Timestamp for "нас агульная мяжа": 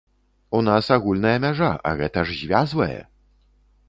0.67-1.69